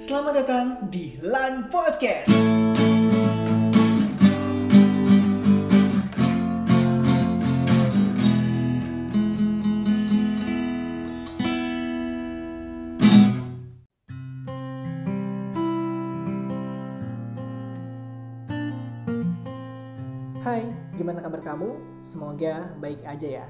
[0.00, 2.32] Selamat datang di LAN Podcast.
[20.40, 20.64] Hai,
[20.96, 22.00] gimana kabar kamu?
[22.00, 23.46] Semoga baik aja ya.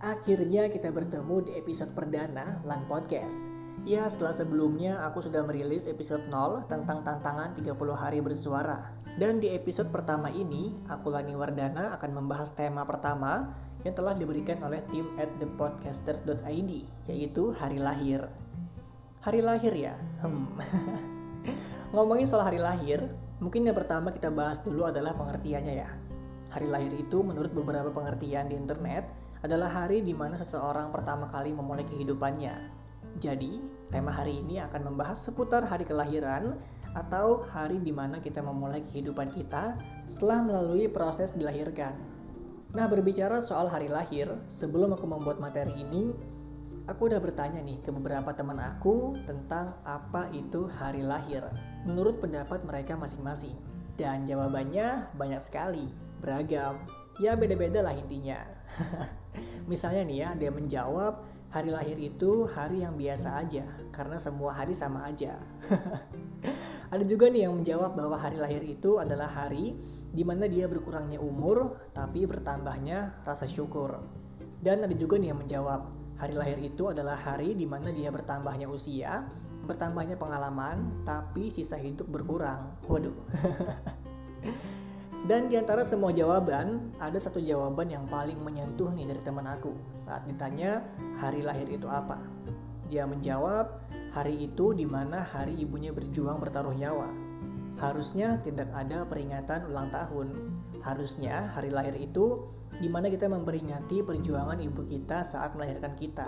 [0.00, 3.61] Akhirnya kita bertemu di episode perdana LAN Podcast.
[3.82, 8.94] Ya, setelah sebelumnya aku sudah merilis episode 0 tentang tantangan 30 hari bersuara.
[9.18, 13.50] Dan di episode pertama ini, aku Lani Wardana akan membahas tema pertama
[13.82, 16.70] yang telah diberikan oleh tim at thepodcasters.id,
[17.10, 18.30] yaitu hari lahir.
[19.26, 19.98] Hari lahir ya?
[20.22, 20.46] Hmm.
[21.98, 23.02] Ngomongin soal hari lahir,
[23.42, 25.90] mungkin yang pertama kita bahas dulu adalah pengertiannya ya.
[26.54, 29.10] Hari lahir itu menurut beberapa pengertian di internet
[29.42, 32.81] adalah hari di mana seseorang pertama kali memulai kehidupannya.
[33.20, 33.60] Jadi,
[33.92, 36.56] tema hari ini akan membahas seputar hari kelahiran
[36.92, 41.96] atau hari di mana kita memulai kehidupan kita setelah melalui proses dilahirkan.
[42.72, 46.08] Nah, berbicara soal hari lahir, sebelum aku membuat materi ini,
[46.88, 51.44] aku udah bertanya nih ke beberapa teman aku tentang apa itu hari lahir
[51.84, 53.54] menurut pendapat mereka masing-masing.
[53.92, 55.84] Dan jawabannya banyak sekali,
[56.24, 56.80] beragam.
[57.20, 58.40] Ya beda-beda lah intinya.
[59.70, 61.20] Misalnya nih ya, dia menjawab
[61.52, 65.36] hari lahir itu hari yang biasa aja karena semua hari sama aja.
[66.92, 69.76] Ada juga nih yang menjawab bahwa hari lahir itu adalah hari
[70.12, 74.00] di mana dia berkurangnya umur tapi bertambahnya rasa syukur.
[74.62, 75.88] Dan ada juga nih yang menjawab
[76.20, 79.26] hari lahir itu adalah hari di mana dia bertambahnya usia,
[79.64, 82.76] bertambahnya pengalaman tapi sisa hidup berkurang.
[82.86, 83.16] Waduh.
[85.22, 89.70] Dan di antara semua jawaban, ada satu jawaban yang paling menyentuh nih dari teman aku
[89.94, 90.82] saat ditanya
[91.14, 92.18] hari lahir itu apa.
[92.90, 93.70] Dia menjawab,
[94.10, 97.06] hari itu di mana hari ibunya berjuang bertaruh nyawa.
[97.78, 100.58] Harusnya tidak ada peringatan ulang tahun.
[100.82, 102.42] Harusnya hari lahir itu
[102.82, 106.26] di mana kita memperingati perjuangan ibu kita saat melahirkan kita.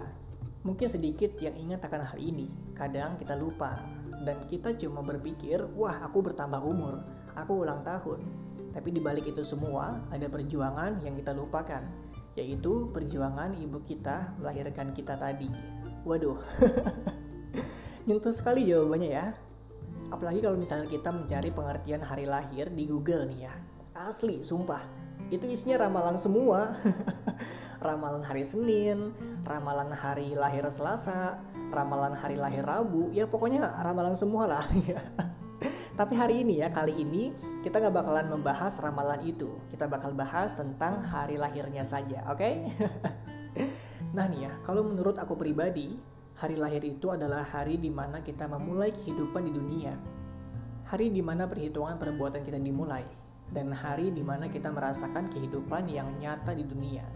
[0.63, 2.47] Mungkin sedikit yang ingat akan hal ini,
[2.79, 3.75] kadang kita lupa.
[4.23, 7.03] Dan kita cuma berpikir, wah aku bertambah umur,
[7.35, 8.45] aku ulang tahun
[8.75, 11.87] tapi di balik itu semua ada perjuangan yang kita lupakan,
[12.35, 15.47] yaitu perjuangan ibu kita melahirkan kita tadi.
[16.03, 16.35] Waduh.
[18.11, 19.31] Nyentuh sekali jawabannya ya.
[20.11, 23.55] Apalagi kalau misalnya kita mencari pengertian hari lahir di Google nih ya.
[24.11, 24.83] Asli, sumpah.
[25.31, 26.75] Itu isinya ramalan semua.
[27.87, 29.15] ramalan hari Senin,
[29.47, 31.39] ramalan hari lahir Selasa,
[31.71, 34.65] ramalan hari lahir Rabu, ya pokoknya ramalan semua lah.
[35.95, 37.31] Tapi hari ini ya, kali ini
[37.63, 39.47] kita nggak bakalan membahas ramalan itu.
[39.71, 42.43] Kita bakal bahas tentang hari lahirnya saja, oke?
[42.43, 42.67] Okay?
[44.19, 45.95] nah nih ya, kalau menurut aku pribadi,
[46.35, 49.95] hari lahir itu adalah hari di mana kita memulai kehidupan di dunia.
[50.91, 53.07] Hari di mana perhitungan perbuatan kita dimulai.
[53.55, 57.07] Dan hari di mana kita merasakan kehidupan yang nyata di dunia.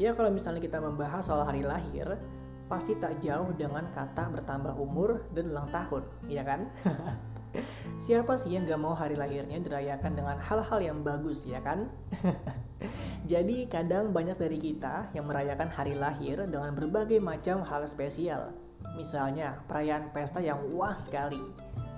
[0.00, 2.16] Ya kalau misalnya kita membahas soal hari lahir,
[2.64, 6.02] pasti tak jauh dengan kata bertambah umur dan ulang tahun,
[6.32, 6.64] ya kan?
[8.00, 11.86] Siapa sih yang gak mau hari lahirnya dirayakan dengan hal-hal yang bagus ya kan?
[13.30, 18.52] Jadi kadang banyak dari kita yang merayakan hari lahir dengan berbagai macam hal spesial.
[19.00, 21.40] Misalnya perayaan pesta yang wah sekali.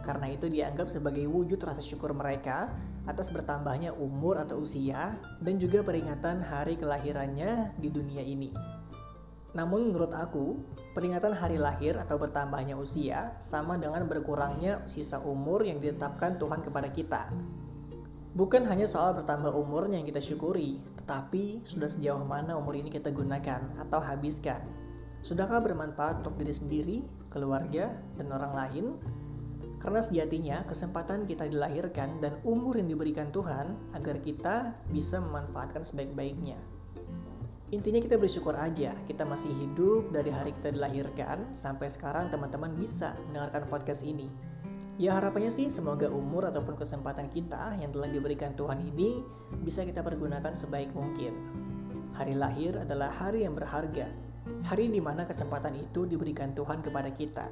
[0.06, 2.70] Karena itu dianggap sebagai wujud rasa syukur mereka
[3.10, 8.54] atas bertambahnya umur atau usia dan juga peringatan hari kelahirannya di dunia ini.
[9.56, 10.60] Namun menurut aku,
[10.96, 16.88] Peringatan hari lahir atau bertambahnya usia sama dengan berkurangnya sisa umur yang ditetapkan Tuhan kepada
[16.88, 17.20] kita.
[18.32, 23.12] Bukan hanya soal bertambah umur yang kita syukuri, tetapi sudah sejauh mana umur ini kita
[23.12, 24.64] gunakan atau habiskan.
[25.20, 28.96] Sudahkah bermanfaat untuk diri sendiri, keluarga, dan orang lain?
[29.76, 36.56] Karena sejatinya kesempatan kita dilahirkan dan umur yang diberikan Tuhan agar kita bisa memanfaatkan sebaik-baiknya.
[37.74, 43.18] Intinya kita bersyukur aja kita masih hidup dari hari kita dilahirkan sampai sekarang teman-teman bisa
[43.26, 44.30] mendengarkan podcast ini.
[45.02, 49.18] Ya harapannya sih semoga umur ataupun kesempatan kita yang telah diberikan Tuhan ini
[49.66, 51.34] bisa kita pergunakan sebaik mungkin.
[52.14, 54.08] Hari lahir adalah hari yang berharga,
[54.70, 57.50] hari di mana kesempatan itu diberikan Tuhan kepada kita.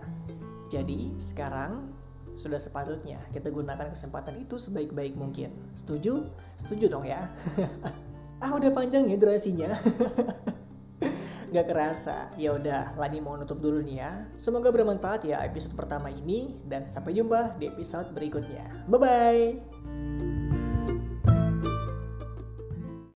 [0.70, 1.90] Jadi sekarang
[2.38, 5.50] sudah sepatutnya kita gunakan kesempatan itu sebaik-baik mungkin.
[5.74, 6.24] Setuju?
[6.54, 7.18] Setuju dong ya.
[8.44, 9.72] ah udah panjang ya durasinya.
[11.54, 12.34] Gak kerasa.
[12.36, 14.12] Ya udah Lani mau nutup dulu nih ya.
[14.36, 18.84] Semoga bermanfaat ya episode pertama ini dan sampai jumpa di episode berikutnya.
[18.90, 19.73] Bye bye